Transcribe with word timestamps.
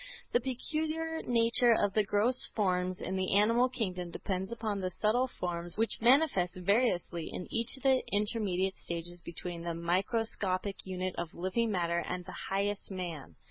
The 0.31 0.39
peculiar 0.39 1.21
nature 1.27 1.75
of 1.77 1.93
the 1.93 2.03
gross 2.03 2.47
forms 2.55 3.01
in 3.01 3.15
the 3.17 3.35
animal 3.35 3.69
kingdom 3.69 4.09
depends 4.09 4.51
upon 4.51 4.79
the 4.81 4.89
subtle 4.89 5.27
forms 5.27 5.77
which 5.77 6.01
manifest 6.01 6.55
variously 6.55 7.29
in 7.31 7.45
each 7.53 7.77
of 7.77 7.83
the 7.83 8.01
intermediate 8.11 8.77
stages 8.77 9.21
between 9.21 9.61
the 9.61 9.75
microscopic 9.75 10.87
unit 10.87 11.13
of 11.19 11.35
living 11.35 11.69
matter 11.69 11.99
and 11.99 12.25
the 12.25 12.35
highest 12.49 12.89
man. 12.89 13.35